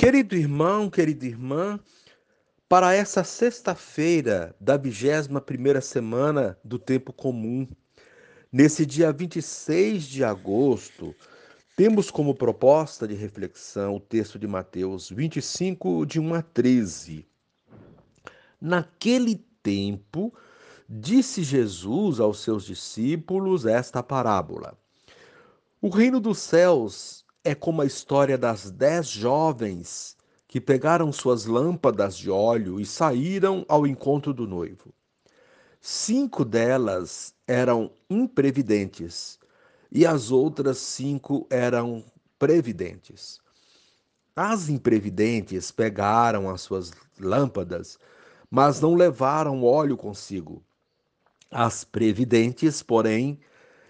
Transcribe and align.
Querido 0.00 0.34
irmão, 0.34 0.88
querida 0.88 1.26
irmã, 1.26 1.78
para 2.66 2.94
essa 2.94 3.22
sexta-feira 3.22 4.56
da 4.58 4.78
21ª 4.78 5.78
semana 5.82 6.58
do 6.64 6.78
tempo 6.78 7.12
comum, 7.12 7.68
nesse 8.50 8.86
dia 8.86 9.12
26 9.12 10.04
de 10.04 10.24
agosto, 10.24 11.14
temos 11.76 12.10
como 12.10 12.34
proposta 12.34 13.06
de 13.06 13.14
reflexão 13.14 13.96
o 13.96 14.00
texto 14.00 14.38
de 14.38 14.46
Mateus 14.46 15.10
25, 15.10 16.06
de 16.06 16.18
1 16.18 16.32
a 16.32 16.40
13. 16.40 17.28
Naquele 18.58 19.44
tempo, 19.62 20.32
disse 20.88 21.42
Jesus 21.42 22.20
aos 22.20 22.42
seus 22.42 22.64
discípulos 22.64 23.66
esta 23.66 24.02
parábola: 24.02 24.78
O 25.78 25.90
reino 25.90 26.18
dos 26.18 26.38
céus 26.38 27.26
é 27.44 27.54
como 27.54 27.82
a 27.82 27.86
história 27.86 28.36
das 28.36 28.70
dez 28.70 29.08
jovens 29.08 30.16
que 30.46 30.60
pegaram 30.60 31.12
suas 31.12 31.46
lâmpadas 31.46 32.16
de 32.16 32.30
óleo 32.30 32.80
e 32.80 32.84
saíram 32.84 33.64
ao 33.68 33.86
encontro 33.86 34.34
do 34.34 34.46
noivo. 34.46 34.92
Cinco 35.80 36.44
delas 36.44 37.34
eram 37.46 37.90
imprevidentes 38.10 39.38
e 39.90 40.04
as 40.04 40.30
outras 40.30 40.78
cinco 40.78 41.46
eram 41.48 42.04
previdentes. 42.38 43.40
As 44.36 44.68
imprevidentes 44.68 45.70
pegaram 45.70 46.50
as 46.50 46.60
suas 46.60 46.92
lâmpadas, 47.18 47.98
mas 48.50 48.80
não 48.80 48.94
levaram 48.94 49.64
óleo 49.64 49.96
consigo. 49.96 50.62
As 51.50 51.84
previdentes, 51.84 52.82
porém, 52.82 53.40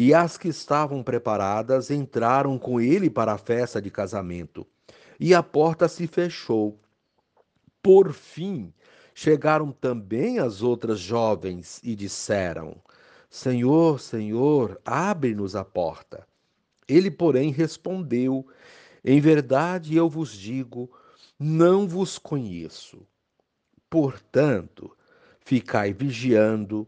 e 0.00 0.14
as 0.14 0.38
que 0.38 0.46
estavam 0.46 1.02
preparadas 1.02 1.90
entraram 1.90 2.56
com 2.56 2.80
ele 2.80 3.10
para 3.10 3.32
a 3.32 3.36
festa 3.36 3.82
de 3.82 3.90
casamento, 3.90 4.64
e 5.18 5.34
a 5.34 5.42
porta 5.42 5.88
se 5.88 6.06
fechou. 6.06 6.78
Por 7.82 8.12
fim, 8.12 8.72
chegaram 9.12 9.72
também 9.72 10.38
as 10.38 10.62
outras 10.62 11.00
jovens 11.00 11.80
e 11.82 11.96
disseram: 11.96 12.76
Senhor, 13.28 13.98
Senhor, 13.98 14.80
abre-nos 14.84 15.56
a 15.56 15.64
porta. 15.64 16.24
Ele, 16.86 17.10
porém, 17.10 17.50
respondeu: 17.50 18.46
Em 19.04 19.20
verdade 19.20 19.96
eu 19.96 20.08
vos 20.08 20.30
digo, 20.32 20.88
não 21.36 21.88
vos 21.88 22.20
conheço. 22.20 23.04
Portanto, 23.90 24.96
ficai 25.40 25.92
vigiando, 25.92 26.86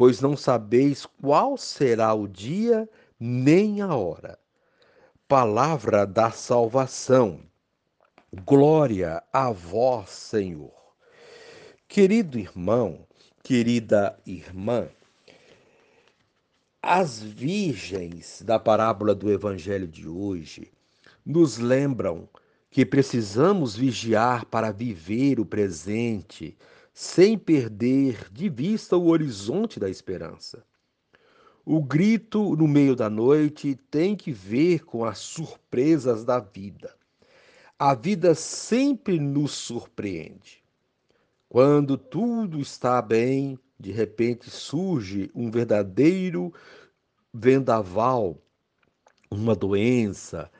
pois 0.00 0.18
não 0.18 0.34
sabeis 0.34 1.04
qual 1.04 1.58
será 1.58 2.14
o 2.14 2.26
dia 2.26 2.88
nem 3.20 3.82
a 3.82 3.94
hora. 3.94 4.38
Palavra 5.28 6.06
da 6.06 6.30
salvação. 6.30 7.42
Glória 8.46 9.22
a 9.30 9.50
vós, 9.50 10.08
Senhor. 10.08 10.72
Querido 11.86 12.38
irmão, 12.38 13.06
querida 13.42 14.18
irmã, 14.24 14.88
as 16.82 17.20
virgens 17.22 18.40
da 18.40 18.58
parábola 18.58 19.14
do 19.14 19.30
evangelho 19.30 19.86
de 19.86 20.08
hoje 20.08 20.72
nos 21.26 21.58
lembram 21.58 22.26
que 22.70 22.86
precisamos 22.86 23.76
vigiar 23.76 24.46
para 24.46 24.70
viver 24.70 25.38
o 25.38 25.44
presente 25.44 26.56
sem 26.92 27.38
perder 27.38 28.30
de 28.32 28.48
vista 28.48 28.96
o 28.96 29.08
horizonte 29.08 29.78
da 29.78 29.88
esperança. 29.88 30.64
O 31.64 31.82
grito 31.82 32.56
no 32.56 32.66
meio 32.66 32.96
da 32.96 33.08
noite 33.08 33.78
tem 33.90 34.16
que 34.16 34.32
ver 34.32 34.84
com 34.84 35.04
as 35.04 35.18
surpresas 35.18 36.24
da 36.24 36.40
vida. 36.40 36.94
A 37.78 37.94
vida 37.94 38.34
sempre 38.34 39.18
nos 39.18 39.52
surpreende. 39.52 40.62
Quando 41.48 41.96
tudo 41.96 42.60
está 42.60 43.00
bem, 43.00 43.58
de 43.78 43.90
repente 43.90 44.50
surge 44.50 45.30
um 45.34 45.50
verdadeiro 45.50 46.52
vendaval, 47.32 48.36
uma 49.30 49.54
doença, 49.54 50.50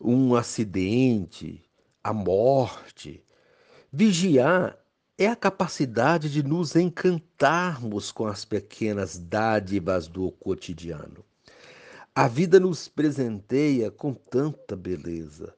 um 0.00 0.34
acidente, 0.34 1.62
a 2.02 2.12
morte. 2.12 3.24
Vigiar 3.92 4.78
é 5.20 5.26
a 5.26 5.34
capacidade 5.34 6.30
de 6.30 6.44
nos 6.44 6.76
encantarmos 6.76 8.12
com 8.12 8.24
as 8.24 8.44
pequenas 8.44 9.18
dádivas 9.18 10.06
do 10.06 10.30
cotidiano. 10.30 11.24
A 12.14 12.28
vida 12.28 12.60
nos 12.60 12.86
presenteia 12.86 13.90
com 13.90 14.14
tanta 14.14 14.76
beleza, 14.76 15.52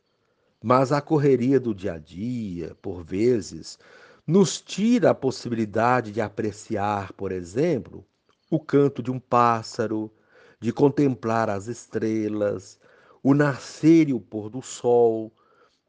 mas 0.62 0.93
a 0.93 1.03
correria 1.03 1.60
do 1.60 1.75
dia 1.75 1.93
a 1.93 1.98
dia, 1.98 2.75
por 2.81 3.04
vezes, 3.04 3.78
nos 4.26 4.62
tira 4.62 5.10
a 5.10 5.15
possibilidade 5.15 6.10
de 6.10 6.22
apreciar, 6.22 7.12
por 7.12 7.31
exemplo, 7.31 8.03
o 8.50 8.59
canto 8.59 9.03
de 9.03 9.10
um 9.10 9.21
pássaro, 9.21 10.10
de 10.59 10.72
contemplar 10.72 11.50
as 11.50 11.66
estrelas, 11.66 12.78
o 13.22 13.34
nascer 13.34 14.09
e 14.09 14.15
o 14.15 14.21
pôr 14.21 14.48
do 14.48 14.62
sol. 14.62 15.31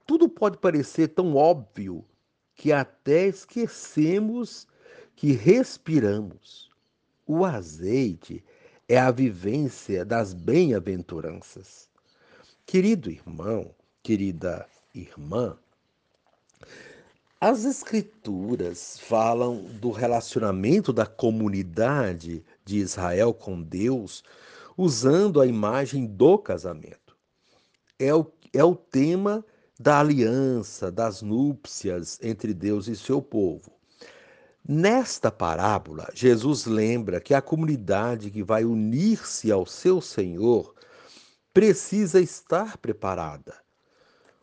Tudo 0.05 0.27
pode 0.27 0.57
parecer 0.57 1.07
tão 1.09 1.35
óbvio 1.37 2.05
que 2.61 2.71
até 2.71 3.25
esquecemos 3.25 4.67
que 5.15 5.31
respiramos. 5.31 6.69
O 7.25 7.43
azeite 7.43 8.45
é 8.87 8.99
a 8.99 9.09
vivência 9.09 10.05
das 10.05 10.31
bem-aventuranças. 10.31 11.89
Querido 12.63 13.09
irmão, 13.09 13.73
querida 14.03 14.67
irmã, 14.93 15.57
as 17.39 17.65
Escrituras 17.65 18.99
falam 18.99 19.63
do 19.63 19.89
relacionamento 19.89 20.93
da 20.93 21.07
comunidade 21.07 22.45
de 22.63 22.77
Israel 22.77 23.33
com 23.33 23.59
Deus 23.59 24.23
usando 24.77 25.41
a 25.41 25.47
imagem 25.47 26.05
do 26.05 26.37
casamento. 26.37 27.17
É 27.97 28.13
o, 28.13 28.31
é 28.53 28.63
o 28.63 28.75
tema 28.75 29.43
da 29.81 29.99
aliança, 29.99 30.91
das 30.91 31.23
núpcias 31.23 32.19
entre 32.21 32.53
Deus 32.53 32.87
e 32.87 32.95
seu 32.95 33.19
povo. 33.19 33.71
Nesta 34.67 35.31
parábola, 35.31 36.07
Jesus 36.13 36.65
lembra 36.65 37.19
que 37.19 37.33
a 37.33 37.41
comunidade 37.41 38.29
que 38.29 38.43
vai 38.43 38.63
unir-se 38.63 39.51
ao 39.51 39.65
seu 39.65 39.99
Senhor 39.99 40.75
precisa 41.51 42.21
estar 42.21 42.77
preparada. 42.77 43.55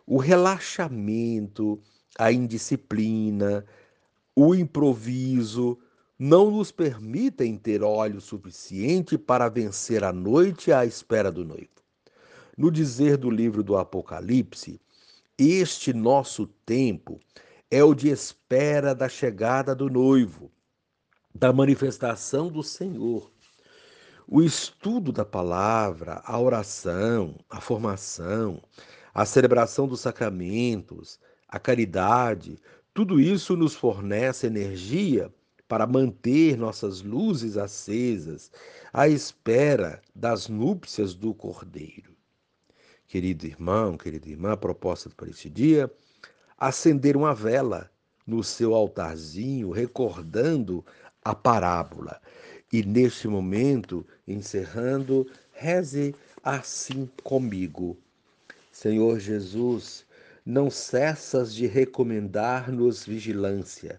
O 0.05 0.19
relaxamento, 0.19 1.81
a 2.19 2.33
indisciplina, 2.33 3.65
o 4.35 4.57
improviso 4.57 5.79
não 6.19 6.51
nos 6.51 6.73
permitem 6.73 7.57
ter 7.57 7.81
óleo 7.81 8.21
suficiente 8.21 9.17
para 9.17 9.49
vencer 9.49 10.03
a 10.03 10.13
noite 10.13 10.73
à 10.73 10.85
espera 10.85 11.31
do 11.31 11.45
noivo. 11.45 11.69
No 12.57 12.73
dizer 12.73 13.17
do 13.17 13.31
livro 13.31 13.63
do 13.63 13.77
Apocalipse, 13.77 14.81
este 15.39 15.93
nosso 15.93 16.49
tempo 16.67 17.21
é 17.71 17.85
o 17.85 17.95
de 17.95 18.09
espera 18.09 18.93
da 18.93 19.09
chegada 19.09 19.73
do 19.73 19.89
noivo, 19.89 20.51
da 21.33 21.53
manifestação 21.53 22.49
do 22.49 22.61
Senhor. 22.61 23.31
O 24.27 24.43
estudo 24.43 25.13
da 25.13 25.25
palavra, 25.25 26.21
a 26.25 26.41
oração, 26.41 27.37
a 27.49 27.61
formação, 27.61 28.61
a 29.15 29.25
celebração 29.25 29.87
dos 29.87 30.01
sacramentos, 30.01 31.21
a 31.47 31.61
caridade, 31.61 32.59
tudo 32.93 33.21
isso 33.21 33.57
nos 33.57 33.77
fornece 33.77 34.49
energia 34.49 35.33
para 35.69 35.87
manter 35.87 36.57
nossas 36.57 37.01
luzes 37.01 37.57
acesas 37.57 38.51
à 38.93 39.09
espera 39.09 40.03
das 40.13 40.49
núpcias 40.49 41.15
do 41.15 41.33
Cordeiro. 41.33 42.18
Querido 43.09 43.47
irmão, 43.47 43.97
querida 43.97 44.29
irmã, 44.29 44.53
a 44.53 44.57
proposta 44.57 45.09
para 45.09 45.31
este 45.31 45.49
dia: 45.49 45.91
acender 46.59 47.17
uma 47.17 47.35
vela 47.35 47.91
no 48.27 48.45
seu 48.45 48.75
altarzinho, 48.75 49.71
recordando 49.71 50.85
a 51.25 51.35
parábola. 51.35 52.21
E 52.71 52.83
neste 52.83 53.27
momento, 53.27 54.07
encerrando, 54.27 55.27
reze 55.53 56.15
assim 56.45 57.09
comigo. 57.25 57.97
Senhor 58.71 59.19
Jesus, 59.19 60.05
não 60.45 60.71
cessas 60.71 61.55
de 61.55 61.67
recomendar-nos 61.67 63.07
vigilância. 63.07 63.99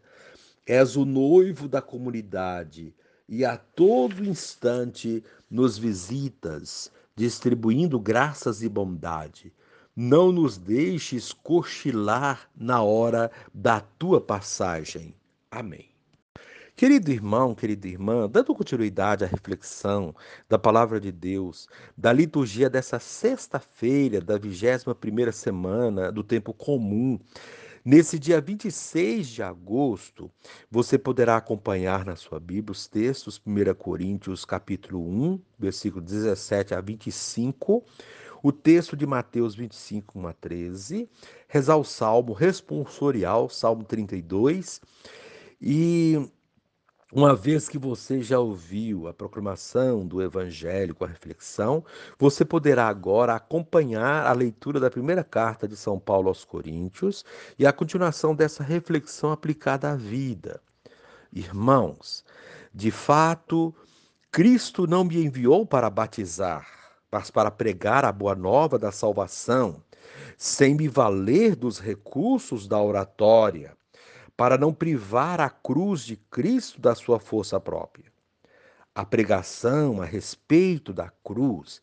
És 0.67 0.95
o 0.95 1.03
noivo 1.03 1.67
da 1.67 1.81
comunidade 1.81 2.94
e 3.27 3.44
a 3.44 3.57
todo 3.57 4.23
instante 4.23 5.23
nos 5.50 5.79
visitas, 5.79 6.91
distribuindo 7.19 8.00
graças 8.00 8.63
e 8.63 8.69
bondade. 8.69 9.51
Não 9.94 10.31
nos 10.31 10.57
deixes 10.57 11.33
cochilar 11.33 12.50
na 12.56 12.81
hora 12.81 13.30
da 13.54 13.81
tua 13.81 14.21
passagem. 14.21 15.13
Amém. 15.51 15.89
Querido 16.77 17.12
irmão, 17.12 17.54
querida 17.54 17.89
irmã, 17.89 18.30
dando 18.30 18.56
continuidade 18.56 19.25
à 19.25 19.27
reflexão 19.27 20.16
da 20.48 20.57
palavra 20.57 20.98
de 20.98 21.12
Deus, 21.12 21.68
da 21.98 22.13
liturgia 22.13 22.69
dessa 22.69 23.00
sexta-feira 23.00 24.21
da 24.21 24.39
21ª 24.39 25.33
semana 25.33 26.10
do 26.13 26.24
tempo 26.24 26.54
comum, 26.54 27.19
nesse 27.83 28.19
dia 28.19 28.39
26 28.41 29.27
de 29.27 29.43
agosto, 29.43 30.31
você 30.69 30.97
poderá 30.97 31.37
acompanhar 31.37 32.05
na 32.05 32.15
sua 32.15 32.39
Bíblia 32.39 32.71
os 32.71 32.87
textos 32.87 33.41
1 33.45 33.73
Coríntios 33.75 34.45
capítulo 34.45 34.99
1, 35.01 35.39
versículo 35.57 36.03
17 36.03 36.73
a 36.73 36.81
25, 36.81 37.83
o 38.41 38.51
texto 38.51 38.95
de 38.95 39.05
Mateus 39.05 39.55
25, 39.55 40.19
1 40.19 40.27
a 40.27 40.33
13, 40.33 41.09
rezar 41.47 41.75
o 41.75 41.83
salmo 41.83 42.33
responsorial, 42.33 43.49
Salmo 43.49 43.83
32, 43.83 44.81
e 45.61 46.29
uma 47.11 47.35
vez 47.35 47.67
que 47.67 47.77
você 47.77 48.21
já 48.21 48.39
ouviu 48.39 49.07
a 49.07 49.13
proclamação 49.13 50.06
do 50.06 50.21
Evangelho 50.21 50.94
com 50.94 51.03
a 51.03 51.07
reflexão, 51.07 51.83
você 52.19 52.45
poderá 52.45 52.88
agora 52.88 53.33
acompanhar 53.33 54.27
a 54.27 54.31
leitura 54.31 54.79
da 54.79 54.91
primeira 54.91 55.23
carta 55.23 55.67
de 55.67 55.75
São 55.75 56.00
Paulo 56.00 56.27
aos 56.27 56.45
Coríntios 56.45 57.25
e 57.57 57.65
a 57.65 57.73
continuação 57.73 58.35
dessa 58.35 58.63
reflexão 58.63 59.31
aplicada 59.31 59.89
à 59.89 59.95
vida. 59.95 60.61
Irmãos, 61.33 62.23
de 62.71 62.91
fato, 62.91 63.73
Cristo 64.31 64.85
não 64.85 65.03
me 65.03 65.25
enviou 65.25 65.65
para 65.65 65.89
batizar, 65.89 66.67
mas 67.11 67.31
para 67.31 67.50
pregar 67.50 68.06
a 68.06 68.11
boa 68.11 68.35
nova 68.35 68.77
da 68.77 68.91
salvação, 68.91 69.83
sem 70.38 70.75
me 70.75 70.88
valer 70.88 71.56
dos 71.56 71.79
recursos 71.79 72.67
da 72.67 72.79
oratória 72.79 73.78
para 74.39 74.57
não 74.57 74.74
privar 74.74 75.41
a 75.41 75.50
cruz 75.50 76.00
de 76.06 76.15
Cristo 76.15 76.80
da 76.80 76.95
sua 76.95 77.19
força 77.19 77.59
própria. 77.59 78.06
A 78.95 79.03
pregação 79.06 80.01
a 80.01 80.06
respeito 80.06 80.94
da 80.94 81.12
cruz 81.21 81.81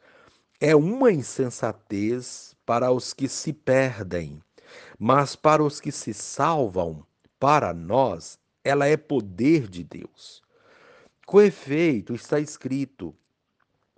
é 0.58 0.74
uma 0.74 1.12
insensatez 1.12 2.56
para 2.64 2.90
os 2.90 3.12
que 3.12 3.28
se 3.28 3.52
perdem, 3.52 4.42
mas 4.98 5.36
para 5.36 5.62
os 5.62 5.82
que 5.82 5.92
se 5.92 6.14
salvam, 6.14 7.04
para 7.38 7.74
nós, 7.74 8.38
ela 8.64 8.86
é 8.86 8.96
poder 8.96 9.68
de 9.68 9.84
Deus. 9.84 10.42
Com 11.26 11.42
efeito, 11.42 12.14
está 12.14 12.40
escrito: 12.40 13.14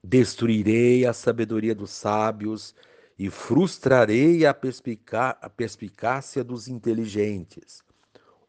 Destruirei 0.03 1.07
a 1.07 1.13
sabedoria 1.13 1.77
dos 1.77 1.93
sábios 1.93 2.75
e 3.17 3.31
frustrarei 3.31 4.45
a, 4.45 4.53
perspicá 4.53 5.39
a 5.41 5.49
perspicácia 5.49 6.43
dos 6.43 6.67
inteligentes. 6.67 7.87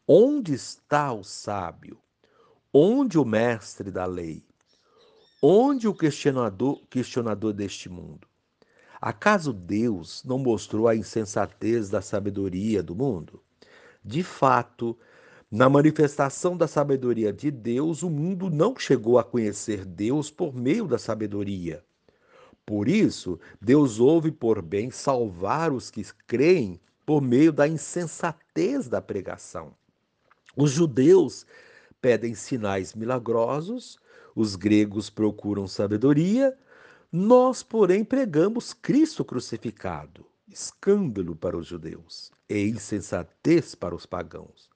Onde 0.06 0.54
está 0.54 1.12
o 1.12 1.22
sábio? 1.22 1.98
Onde 2.72 3.18
o 3.18 3.24
mestre 3.24 3.90
da 3.90 4.06
lei? 4.06 4.44
Onde 5.42 5.86
o 5.86 5.94
questionador, 5.94 6.80
questionador 6.90 7.52
deste 7.52 7.88
mundo? 7.88 8.26
Acaso 9.00 9.52
Deus 9.52 10.22
não 10.24 10.38
mostrou 10.38 10.86
a 10.86 10.94
insensatez 10.94 11.88
da 11.88 12.02
sabedoria 12.02 12.82
do 12.82 12.94
mundo? 12.94 13.42
De 14.04 14.22
fato, 14.22 14.98
na 15.50 15.68
manifestação 15.68 16.56
da 16.56 16.68
sabedoria 16.68 17.32
de 17.32 17.50
Deus, 17.50 18.02
o 18.02 18.10
mundo 18.10 18.50
não 18.50 18.76
chegou 18.76 19.18
a 19.18 19.24
conhecer 19.24 19.84
Deus 19.84 20.30
por 20.30 20.54
meio 20.54 20.86
da 20.86 20.98
sabedoria. 20.98 21.84
Por 22.66 22.88
isso, 22.88 23.40
Deus 23.60 23.98
ouve 23.98 24.30
por 24.30 24.62
bem 24.62 24.90
salvar 24.90 25.72
os 25.72 25.90
que 25.90 26.04
creem 26.26 26.80
por 27.04 27.20
meio 27.20 27.52
da 27.52 27.66
insensatez 27.66 28.88
da 28.88 29.00
pregação. 29.00 29.74
Os 30.56 30.70
judeus 30.72 31.46
pedem 32.00 32.34
sinais 32.34 32.94
milagrosos, 32.94 33.98
os 34.34 34.56
gregos 34.56 35.10
procuram 35.10 35.66
sabedoria, 35.66 36.56
nós, 37.12 37.62
porém, 37.62 38.04
pregamos 38.04 38.72
Cristo 38.72 39.24
crucificado, 39.24 40.24
escândalo 40.48 41.34
para 41.34 41.56
os 41.56 41.66
judeus 41.66 42.30
e 42.48 42.68
insensatez 42.68 43.74
para 43.74 43.94
os 43.94 44.06
pagãos. 44.06 44.70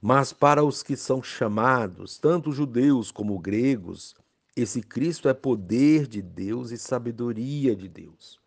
Mas 0.00 0.32
para 0.32 0.64
os 0.64 0.82
que 0.82 0.96
são 0.96 1.22
chamados, 1.22 2.18
tanto 2.18 2.52
judeus 2.52 3.10
como 3.10 3.38
gregos, 3.38 4.14
esse 4.56 4.80
Cristo 4.82 5.28
é 5.28 5.34
poder 5.34 6.06
de 6.06 6.22
Deus 6.22 6.70
e 6.70 6.78
sabedoria 6.78 7.76
de 7.76 7.88
Deus. 7.88 8.40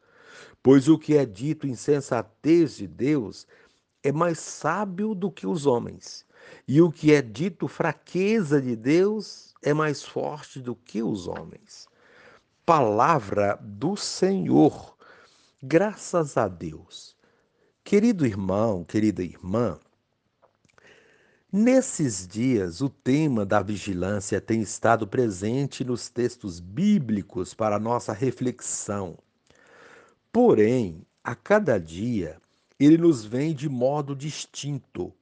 Pois 0.61 0.87
o 0.87 0.97
que 0.97 1.15
é 1.15 1.25
dito 1.25 1.67
insensatez 1.67 2.75
de 2.77 2.87
Deus 2.87 3.47
é 4.01 4.11
mais 4.11 4.39
sábio 4.39 5.13
do 5.13 5.31
que 5.31 5.45
os 5.47 5.65
homens, 5.65 6.22
e 6.68 6.81
o 6.81 6.92
que 6.92 7.13
é 7.13 7.21
dito 7.21 7.68
fraqueza 7.68 8.62
de 8.62 8.75
Deus 8.75 9.54
é 9.62 9.74
mais 9.74 10.04
forte 10.04 10.60
do 10.60 10.75
que 10.75 11.04
os 11.04 11.27
homens. 11.27 11.88
Palavra 12.65 13.60
do 13.62 13.95
Senhor. 13.95 14.98
Graças 15.62 16.38
a 16.38 16.48
Deus. 16.48 17.15
Querido 17.83 18.25
irmão, 18.25 18.83
querida 18.83 19.24
irmã, 19.24 19.77
Nesses 21.56 22.27
dias, 22.27 22.81
o 22.81 22.89
tema 22.89 23.45
da 23.45 23.62
vigilância 23.62 24.42
tem 24.42 24.60
estado 24.62 25.08
presente 25.08 25.84
nos 25.84 26.10
textos 26.10 26.60
bíblicos 26.60 27.53
para 27.53 27.77
nossa 27.77 28.12
reflexão. 28.12 29.20
Porém, 30.32 31.05
a 31.24 31.36
cada 31.36 31.79
dia, 31.79 32.41
ele 32.79 32.98
nos 32.98 33.24
vem 33.24 33.53
de 33.53 33.70
modo 33.70 34.15
distinto, 34.15 35.13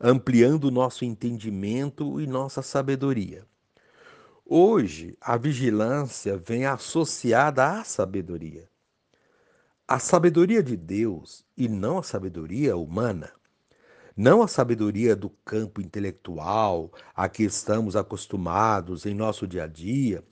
ampliando 0.00 0.70
nosso 0.70 1.04
entendimento 1.04 2.20
e 2.20 2.26
nossa 2.26 2.62
sabedoria. 2.62 3.44
Hoje, 4.44 5.16
a 5.20 5.36
vigilância 5.36 6.36
vem 6.36 6.66
associada 6.66 7.80
à 7.80 7.84
sabedoria. 7.84 8.68
A 9.88 9.98
sabedoria 9.98 10.62
de 10.62 10.76
Deus 10.76 11.44
e 11.56 11.68
não 11.68 11.98
a 11.98 12.02
sabedoria 12.02 12.76
humana. 12.76 13.32
Não 14.16 14.42
a 14.42 14.48
sabedoria 14.48 15.14
do 15.14 15.30
campo 15.44 15.80
intelectual 15.80 16.90
a 17.14 17.28
que 17.28 17.42
estamos 17.42 17.96
acostumados 17.96 19.04
em 19.04 19.14
nosso 19.14 19.46
dia 19.46 19.64
a 19.64 19.66
dia 19.66 20.24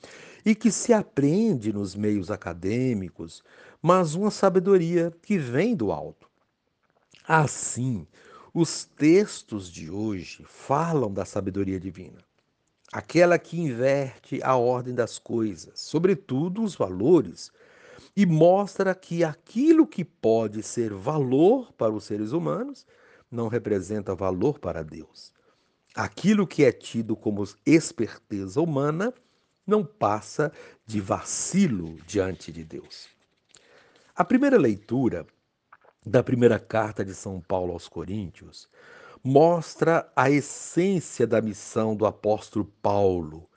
e 0.44 0.54
que 0.54 0.70
se 0.70 0.92
aprende 0.92 1.72
nos 1.72 1.94
meios 1.94 2.30
acadêmicos, 2.30 3.42
mas 3.82 4.14
uma 4.14 4.30
sabedoria 4.30 5.12
que 5.22 5.38
vem 5.38 5.74
do 5.74 5.90
alto. 5.90 6.28
Assim, 7.26 8.06
os 8.54 8.84
textos 8.84 9.68
de 9.68 9.90
hoje 9.90 10.44
falam 10.46 11.12
da 11.12 11.24
sabedoria 11.24 11.80
divina, 11.80 12.20
aquela 12.92 13.36
que 13.36 13.60
inverte 13.60 14.40
a 14.44 14.54
ordem 14.54 14.94
das 14.94 15.18
coisas, 15.18 15.80
sobretudo 15.80 16.62
os 16.62 16.76
valores, 16.76 17.50
e 18.16 18.24
mostra 18.24 18.94
que 18.94 19.24
aquilo 19.24 19.84
que 19.84 20.04
pode 20.04 20.62
ser 20.62 20.94
valor 20.94 21.72
para 21.72 21.92
os 21.92 22.04
seres 22.04 22.30
humanos 22.30 22.86
não 23.28 23.48
representa 23.48 24.14
valor 24.14 24.60
para 24.60 24.84
Deus. 24.84 25.32
Aquilo 25.92 26.46
que 26.46 26.64
é 26.64 26.70
tido 26.70 27.16
como 27.16 27.42
esperteza 27.66 28.60
humana 28.60 29.12
não 29.66 29.84
passa 29.84 30.52
de 30.86 31.00
vacilo 31.00 31.96
diante 32.06 32.52
de 32.52 32.62
Deus. 32.62 33.08
A 34.14 34.24
primeira 34.24 34.56
leitura 34.56 35.26
da 36.04 36.22
primeira 36.22 36.58
carta 36.58 37.04
de 37.04 37.14
São 37.14 37.40
Paulo 37.40 37.72
aos 37.72 37.88
Coríntios 37.88 38.68
mostra 39.22 40.10
a 40.14 40.30
essência 40.30 41.26
da 41.26 41.40
missão 41.40 41.96
do 41.96 42.04
apóstolo 42.04 42.66
Paulo, 42.82 43.48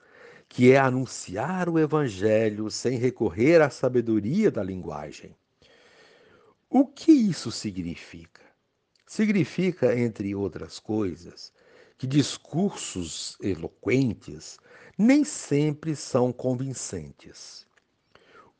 que 0.48 0.72
é 0.72 0.78
anunciar 0.78 1.68
o 1.68 1.78
evangelho 1.78 2.70
sem 2.70 2.96
recorrer 2.96 3.60
à 3.60 3.68
sabedoria 3.68 4.50
da 4.50 4.62
linguagem. 4.62 5.36
O 6.70 6.86
que 6.86 7.12
isso 7.12 7.52
significa? 7.52 8.40
Significa, 9.06 9.98
entre 9.98 10.34
outras 10.34 10.78
coisas, 10.78 11.52
que 11.98 12.06
discursos 12.06 13.36
eloquentes 13.42 14.58
nem 14.96 15.24
sempre 15.24 15.94
são 15.94 16.32
convincentes. 16.32 17.66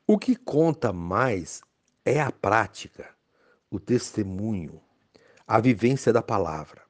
O 0.05 0.17
que 0.17 0.35
conta 0.35 0.93
mais 0.93 1.61
é 2.05 2.19
a 2.19 2.31
prática, 2.31 3.09
o 3.69 3.79
testemunho, 3.79 4.81
a 5.47 5.59
vivência 5.59 6.11
da 6.11 6.21
palavra. 6.21 6.81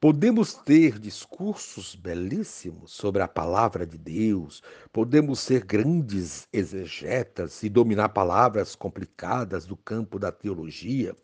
Podemos 0.00 0.54
ter 0.54 0.96
discursos 0.96 1.96
belíssimos 1.96 2.92
sobre 2.92 3.20
a 3.20 3.26
palavra 3.26 3.84
de 3.84 3.98
Deus, 3.98 4.62
podemos 4.92 5.40
ser 5.40 5.64
grandes 5.64 6.46
exegetas 6.52 7.64
e 7.64 7.68
dominar 7.68 8.10
palavras 8.10 8.76
complicadas 8.76 9.66
do 9.66 9.76
campo 9.76 10.16
da 10.16 10.30
teologia, 10.30 11.16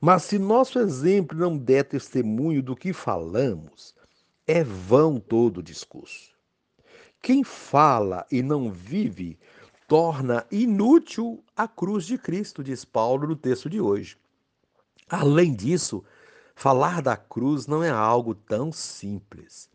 mas 0.00 0.22
se 0.22 0.38
nosso 0.38 0.78
exemplo 0.78 1.36
não 1.36 1.58
der 1.58 1.84
testemunho 1.84 2.62
do 2.62 2.76
que 2.76 2.92
falamos, 2.92 3.92
é 4.46 4.62
vão 4.62 5.18
todo 5.18 5.58
o 5.58 5.62
discurso. 5.62 6.36
Quem 7.20 7.42
fala 7.42 8.24
e 8.30 8.40
não 8.40 8.70
vive 8.70 9.36
torna 9.86 10.46
inútil 10.50 11.44
a 11.56 11.68
cruz 11.68 12.04
de 12.06 12.18
Cristo, 12.18 12.62
diz 12.62 12.84
Paulo 12.84 13.28
no 13.28 13.36
texto 13.36 13.70
de 13.70 13.80
hoje. 13.80 14.16
Além 15.08 15.54
disso, 15.54 16.04
Falar 16.58 17.02
da 17.02 17.18
cruz 17.18 17.66
não 17.66 17.84
é 17.84 17.90
algo 17.90 18.34
tão 18.34 18.72
simples. 18.72 19.68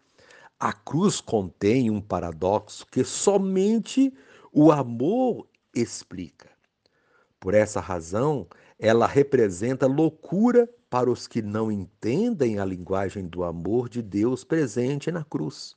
A 0.60 0.74
cruz 0.74 1.22
contém 1.22 1.92
um 1.92 2.02
paradoxo 2.02 2.88
que 2.88 3.04
somente 3.04 4.12
o 4.52 4.72
amor 4.72 5.48
explica. 5.76 6.50
Por 7.40 7.54
essa 7.54 7.80
razão, 7.80 8.48
ela 8.80 9.06
representa 9.06 9.86
loucura 9.86 10.68
para 10.90 11.10
os 11.10 11.28
que 11.28 11.40
não 11.40 11.72
entendem 11.72 12.58
a 12.58 12.66
linguagem 12.66 13.28
do 13.28 13.44
amor 13.44 13.88
de 13.88 14.02
Deus 14.02 14.44
presente 14.44 15.12
na 15.12 15.24
cruz. 15.24 15.76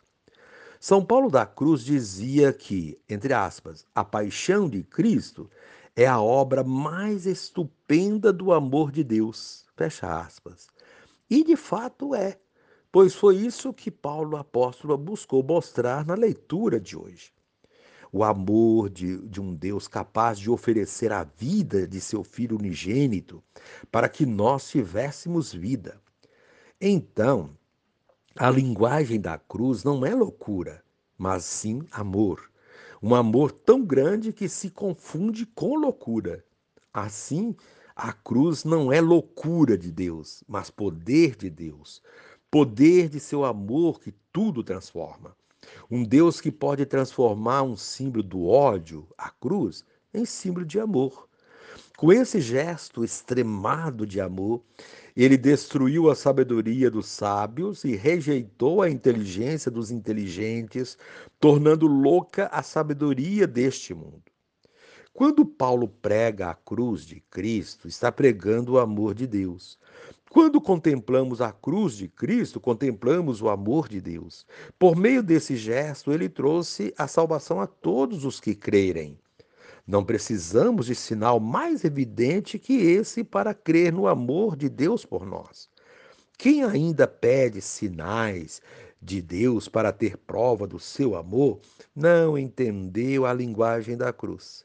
São 0.85 1.03
Paulo 1.03 1.31
da 1.31 1.47
Cruz 1.47 1.83
dizia 1.83 2.53
que, 2.53 3.01
entre 3.09 3.33
aspas, 3.33 3.87
a 3.95 4.05
paixão 4.05 4.69
de 4.69 4.83
Cristo 4.83 5.49
é 5.97 6.07
a 6.07 6.21
obra 6.21 6.63
mais 6.63 7.25
estupenda 7.25 8.31
do 8.31 8.53
amor 8.53 8.93
de 8.93 9.03
Deus. 9.03 9.65
Fecha 9.75 10.21
aspas. 10.21 10.69
E 11.31 11.43
de 11.43 11.57
fato 11.57 12.15
é, 12.15 12.39
pois 12.93 13.15
foi 13.15 13.37
isso 13.37 13.73
que 13.73 13.91
Paulo 13.91 14.37
apóstolo 14.37 14.99
buscou 14.99 15.43
mostrar 15.43 16.05
na 16.05 16.13
leitura 16.13 16.79
de 16.79 16.99
hoje. 16.99 17.33
O 18.13 18.23
amor 18.23 18.91
de, 18.91 19.27
de 19.27 19.41
um 19.41 19.55
Deus 19.55 19.89
capaz 19.89 20.39
de 20.39 20.51
oferecer 20.51 21.11
a 21.15 21.25
vida 21.25 21.89
de 21.89 21.99
seu 21.99 22.23
Filho 22.23 22.59
unigênito 22.59 23.43
para 23.91 24.07
que 24.07 24.27
nós 24.27 24.69
tivéssemos 24.69 25.51
vida. 25.51 25.99
Então, 26.79 27.57
a 28.37 28.51
linguagem 28.51 29.21
da 29.21 29.39
cruz 29.39 29.85
não 29.85 30.05
é 30.05 30.13
loucura, 30.13 30.83
mas 31.17 31.45
sim 31.45 31.87
amor. 31.93 32.51
Um 33.01 33.15
amor 33.15 33.53
tão 33.53 33.85
grande 33.85 34.33
que 34.33 34.49
se 34.49 34.71
confunde 34.71 35.47
com 35.47 35.77
loucura. 35.77 36.45
Assim, 36.93 37.55
a 37.95 38.13
cruz 38.13 38.65
não 38.65 38.93
é 38.93 39.01
loucura 39.01 39.79
de 39.79 39.93
Deus, 39.93 40.43
mas 40.49 40.69
poder 40.69 41.37
de 41.37 41.49
Deus. 41.49 42.03
Poder 42.51 43.09
de 43.09 43.21
seu 43.21 43.45
amor 43.45 44.01
que 44.01 44.13
tudo 44.33 44.65
transforma. 44.65 45.37
Um 45.89 46.03
Deus 46.03 46.41
que 46.41 46.51
pode 46.51 46.85
transformar 46.87 47.63
um 47.63 47.77
símbolo 47.77 48.25
do 48.25 48.47
ódio, 48.47 49.07
a 49.17 49.31
cruz, 49.31 49.85
em 50.13 50.25
símbolo 50.25 50.67
de 50.67 50.81
amor. 50.81 51.29
Com 51.97 52.13
esse 52.13 52.41
gesto 52.41 53.05
extremado 53.05 54.05
de 54.05 54.21
amor, 54.21 54.61
ele 55.17 55.37
destruiu 55.37 56.11
a 56.11 56.17
sabedoria 56.17 56.91
dos 56.91 57.07
sábios 57.07 57.85
e 57.85 57.95
rejeitou 57.95 58.83
a 58.83 58.91
inteligência 58.91 59.71
dos 59.71 59.93
inteligentes, 59.93 60.99
tornando 61.39 61.87
louca 61.87 62.47
a 62.47 62.65
sabedoria 62.65 63.47
deste 63.47 63.95
mundo. 63.95 64.25
Quando 65.13 65.47
Paulo 65.47 65.87
prega 65.87 66.51
a 66.51 66.55
cruz 66.55 67.07
de 67.07 67.21
Cristo, 67.31 67.87
está 67.87 68.11
pregando 68.11 68.73
o 68.73 68.79
amor 68.81 69.15
de 69.15 69.29
Deus. 69.29 69.79
Quando 70.29 70.61
contemplamos 70.61 71.41
a 71.41 71.53
cruz 71.53 71.97
de 71.97 72.09
Cristo, 72.09 72.59
contemplamos 72.59 73.41
o 73.41 73.49
amor 73.49 73.89
de 73.89 74.01
Deus. 74.01 74.45
Por 74.77 74.97
meio 74.97 75.23
desse 75.23 75.55
gesto, 75.55 76.11
ele 76.11 76.29
trouxe 76.29 76.93
a 76.99 77.07
salvação 77.07 77.61
a 77.61 77.69
todos 77.69 78.25
os 78.25 78.41
que 78.41 78.53
crerem. 78.53 79.17
Não 79.87 80.05
precisamos 80.05 80.87
de 80.87 80.95
sinal 80.95 81.39
mais 81.39 81.85
evidente 81.85 82.59
que 82.59 82.75
esse 82.75 83.23
para 83.23 83.53
crer 83.53 83.93
no 83.93 84.07
amor 84.07 84.57
de 84.57 84.69
Deus 84.69 85.05
por 85.05 85.27
nós. 85.27 85.69
Quem 86.39 86.65
ainda 86.65 87.07
pede 87.07 87.61
sinais 87.61 88.63
de 89.01 89.21
Deus 89.21 89.69
para 89.69 89.93
ter 89.93 90.17
prova 90.17 90.67
do 90.67 90.81
seu 90.81 91.15
amor, 91.15 91.61
não 91.95 92.39
entendeu 92.39 93.27
a 93.27 93.35
linguagem 93.35 93.97
da 93.97 94.13
cruz. 94.13 94.65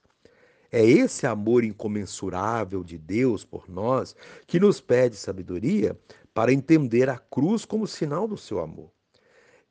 É 0.71 0.83
esse 0.85 1.27
amor 1.27 1.63
incomensurável 1.63 2.83
de 2.83 2.97
Deus 2.97 3.43
por 3.43 3.67
nós 3.67 4.15
que 4.47 4.59
nos 4.59 4.79
pede 4.79 5.17
sabedoria 5.17 5.99
para 6.33 6.53
entender 6.53 7.09
a 7.09 7.17
cruz 7.17 7.65
como 7.65 7.85
sinal 7.85 8.27
do 8.27 8.37
seu 8.37 8.59
amor. 8.59 8.89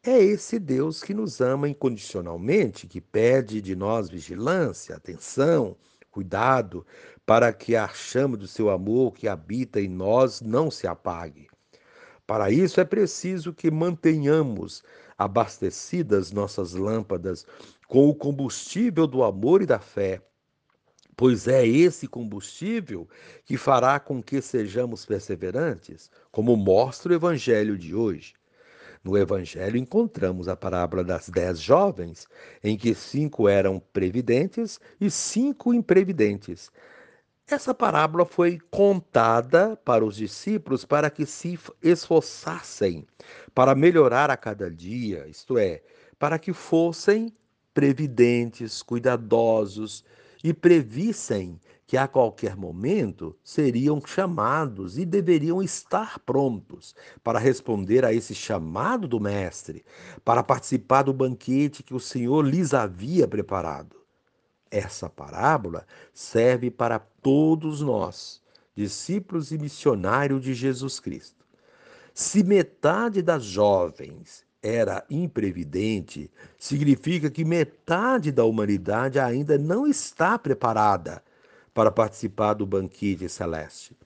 É 0.02 0.16
esse 0.18 0.58
Deus 0.60 1.02
que 1.02 1.12
nos 1.12 1.40
ama 1.40 1.68
incondicionalmente, 1.68 2.86
que 2.86 3.00
pede 3.00 3.60
de 3.60 3.74
nós 3.74 4.08
vigilância, 4.08 4.94
atenção, 4.94 5.76
cuidado, 6.10 6.86
para 7.26 7.52
que 7.52 7.74
a 7.74 7.88
chama 7.88 8.36
do 8.36 8.46
seu 8.46 8.70
amor 8.70 9.12
que 9.12 9.26
habita 9.26 9.80
em 9.80 9.88
nós 9.88 10.40
não 10.40 10.70
se 10.70 10.86
apague. 10.86 11.48
Para 12.26 12.50
isso 12.50 12.80
é 12.80 12.84
preciso 12.84 13.52
que 13.52 13.70
mantenhamos 13.70 14.84
abastecidas 15.16 16.30
nossas 16.30 16.74
lâmpadas 16.74 17.44
com 17.88 18.08
o 18.08 18.14
combustível 18.14 19.06
do 19.06 19.24
amor 19.24 19.62
e 19.62 19.66
da 19.66 19.80
fé, 19.80 20.22
pois 21.16 21.48
é 21.48 21.66
esse 21.66 22.06
combustível 22.06 23.08
que 23.44 23.56
fará 23.56 23.98
com 23.98 24.22
que 24.22 24.40
sejamos 24.40 25.04
perseverantes, 25.04 26.08
como 26.30 26.56
mostra 26.56 27.12
o 27.12 27.16
evangelho 27.16 27.76
de 27.76 27.94
hoje. 27.94 28.37
No 29.02 29.16
evangelho 29.16 29.76
encontramos 29.76 30.48
a 30.48 30.56
parábola 30.56 31.04
das 31.04 31.28
dez 31.28 31.60
jovens, 31.60 32.26
em 32.62 32.76
que 32.76 32.94
cinco 32.94 33.48
eram 33.48 33.80
previdentes 33.92 34.80
e 35.00 35.10
cinco 35.10 35.72
imprevidentes. 35.72 36.70
Essa 37.46 37.72
parábola 37.72 38.26
foi 38.26 38.58
contada 38.70 39.74
para 39.76 40.04
os 40.04 40.16
discípulos 40.16 40.84
para 40.84 41.08
que 41.08 41.24
se 41.24 41.58
esforçassem 41.82 43.06
para 43.54 43.74
melhorar 43.74 44.30
a 44.30 44.36
cada 44.36 44.70
dia, 44.70 45.26
isto 45.26 45.56
é, 45.56 45.82
para 46.18 46.38
que 46.38 46.52
fossem 46.52 47.32
previdentes, 47.72 48.82
cuidadosos 48.82 50.04
e 50.42 50.52
previssem 50.52 51.60
que 51.86 51.96
a 51.96 52.06
qualquer 52.06 52.54
momento 52.54 53.34
seriam 53.42 54.00
chamados 54.04 54.98
e 54.98 55.06
deveriam 55.06 55.62
estar 55.62 56.18
prontos 56.18 56.94
para 57.24 57.38
responder 57.38 58.04
a 58.04 58.12
esse 58.12 58.34
chamado 58.34 59.08
do 59.08 59.18
Mestre, 59.18 59.82
para 60.22 60.42
participar 60.42 61.02
do 61.02 61.14
banquete 61.14 61.82
que 61.82 61.94
o 61.94 62.00
Senhor 62.00 62.42
lhes 62.42 62.74
havia 62.74 63.26
preparado. 63.26 63.96
Essa 64.70 65.08
parábola 65.08 65.86
serve 66.12 66.70
para 66.70 66.98
todos 66.98 67.80
nós, 67.80 68.42
discípulos 68.76 69.50
e 69.50 69.56
missionários 69.56 70.42
de 70.42 70.52
Jesus 70.52 71.00
Cristo. 71.00 71.42
Se 72.12 72.44
metade 72.44 73.22
das 73.22 73.44
jovens 73.44 74.46
era 74.62 75.04
imprevidente, 75.08 76.30
significa 76.58 77.30
que 77.30 77.44
metade 77.44 78.32
da 78.32 78.44
humanidade 78.44 79.18
ainda 79.18 79.56
não 79.56 79.86
está 79.86 80.38
preparada 80.38 81.22
para 81.72 81.90
participar 81.90 82.54
do 82.54 82.66
banquete 82.66 83.28
celeste. 83.28 83.96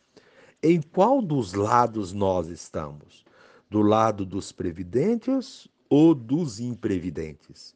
Em 0.63 0.81
qual 0.81 1.23
dos 1.23 1.55
lados 1.55 2.13
nós 2.13 2.49
estamos? 2.49 3.25
Do 3.69 3.81
lado 3.81 4.27
dos 4.27 4.53
previdentes 4.53 5.67
ou 5.89 6.15
dos 6.15 6.61
imprevidentes? 6.61 7.75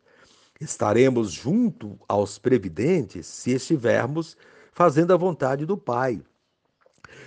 Estaremos 0.61 1.33
junto 1.33 1.99
aos 2.06 2.38
previdentes 2.38 3.26
se 3.26 3.52
estivermos 3.52 4.37
fazendo 4.73 5.12
a 5.12 5.16
vontade 5.16 5.64
do 5.64 5.76
Pai. 5.76 6.23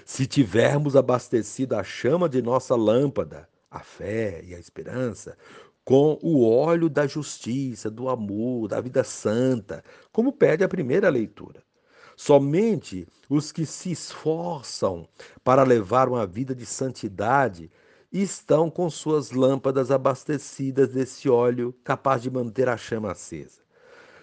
Se 0.05 0.25
tivermos 0.25 0.95
abastecido 0.95 1.75
a 1.75 1.83
chama 1.83 2.29
de 2.29 2.41
nossa 2.41 2.75
lâmpada, 2.75 3.49
a 3.69 3.79
fé 3.79 4.41
e 4.43 4.55
a 4.55 4.59
esperança 4.59 5.38
com 5.83 6.19
o 6.21 6.47
óleo 6.47 6.88
da 6.88 7.07
justiça, 7.07 7.89
do 7.89 8.09
amor, 8.09 8.67
da 8.67 8.79
vida 8.79 9.03
santa, 9.03 9.83
como 10.11 10.31
pede 10.31 10.63
a 10.63 10.69
primeira 10.69 11.09
leitura. 11.09 11.63
Somente 12.15 13.07
os 13.29 13.51
que 13.51 13.65
se 13.65 13.91
esforçam 13.91 15.07
para 15.43 15.63
levar 15.63 16.07
uma 16.07 16.27
vida 16.27 16.53
de 16.53 16.65
santidade 16.65 17.71
estão 18.11 18.69
com 18.69 18.89
suas 18.89 19.31
lâmpadas 19.31 19.89
abastecidas 19.89 20.89
desse 20.89 21.29
óleo 21.29 21.73
capaz 21.83 22.21
de 22.21 22.29
manter 22.29 22.69
a 22.69 22.77
chama 22.77 23.11
acesa. 23.11 23.61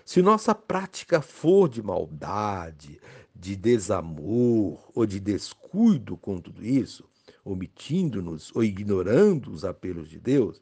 Se 0.04 0.22
nossa 0.22 0.54
prática 0.54 1.20
for 1.20 1.68
de 1.68 1.82
maldade, 1.82 3.00
de 3.34 3.56
desamor 3.56 4.88
ou 4.94 5.04
de 5.04 5.18
descuido 5.18 6.16
com 6.16 6.38
tudo 6.38 6.64
isso, 6.64 7.08
omitindo-nos 7.46 8.50
ou 8.54 8.64
ignorando 8.64 9.52
os 9.52 9.64
apelos 9.64 10.08
de 10.08 10.18
Deus, 10.18 10.60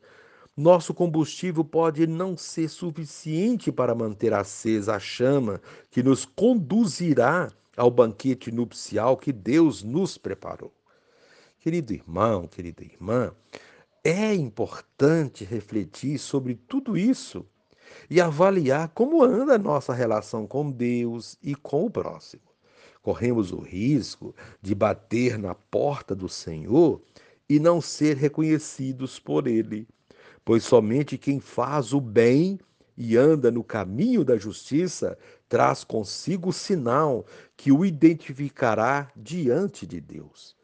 nosso 0.57 0.95
combustível 0.95 1.65
pode 1.65 2.07
não 2.07 2.37
ser 2.37 2.69
suficiente 2.69 3.73
para 3.73 3.95
manter 3.95 4.33
acesa 4.33 4.95
a 4.95 5.01
chama 5.01 5.61
que 5.91 6.03
nos 6.03 6.25
conduzirá 6.25 7.51
ao 7.77 7.91
banquete 7.91 8.53
nupcial 8.53 9.17
que 9.17 9.33
Deus 9.33 9.83
nos 9.83 10.17
preparou. 10.17 10.73
Querido 11.59 11.93
irmão, 11.93 12.47
querida 12.47 12.85
irmã, 12.85 13.33
é 14.05 14.33
importante 14.35 15.45
refletir 15.45 16.19
sobre 16.19 16.55
tudo 16.55 16.97
isso 16.97 17.45
e 18.09 18.21
avaliar 18.21 18.89
como 18.91 19.25
anda 19.25 19.55
a 19.55 19.59
nossa 19.59 19.93
relação 19.93 20.47
com 20.47 20.71
Deus 20.71 21.39
e 21.43 21.55
com 21.55 21.87
o 21.87 21.91
próximo. 21.91 22.54
Corremos 23.05 23.53
o 23.53 23.61
risco 23.61 24.35
de 24.61 24.75
bater 24.75 25.39
na 25.39 25.55
porta 25.55 26.13
do 26.13 26.29
Senhor 26.29 27.01
e 27.49 27.61
não 27.61 27.81
ser 27.81 28.17
reconhecidos 28.17 29.21
por 29.21 29.47
Ele 29.47 29.87
pois 30.45 30.63
somente 30.63 31.17
quem 31.17 31.41
faz 31.41 31.93
o 31.93 32.01
bem 32.01 32.59
e 32.97 33.17
anda 33.17 33.51
no 33.51 33.65
caminho 33.65 34.25
da 34.25 34.37
justiça 34.37 35.19
traz 35.49 35.83
consigo 35.83 36.51
o 36.51 36.53
sinal 36.53 37.25
que 37.57 37.73
o 37.73 37.85
identificará 37.85 39.11
diante 39.17 39.87
de 39.87 40.01
Deus. 40.01 40.55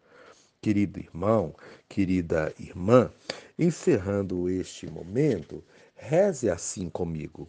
Querido 0.60 1.00
irmão, 1.00 1.54
querida 1.88 2.52
irmã, 2.58 3.10
encerrando 3.58 4.48
este 4.48 4.86
momento, 4.86 5.64
reze 5.94 6.50
assim 6.50 6.90
comigo. 6.90 7.48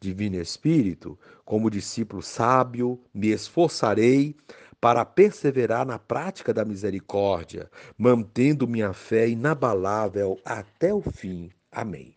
Divino 0.00 0.36
Espírito, 0.40 1.18
como 1.44 1.68
discípulo 1.70 2.22
sábio, 2.22 2.98
me 3.12 3.28
esforçarei 3.28 4.34
para 4.80 5.04
perseverar 5.04 5.84
na 5.84 5.98
prática 5.98 6.54
da 6.54 6.64
misericórdia, 6.64 7.70
mantendo 7.98 8.66
minha 8.66 8.94
fé 8.94 9.28
inabalável 9.28 10.40
até 10.44 10.92
o 10.94 11.02
fim. 11.02 11.50
Amém. 11.70 12.14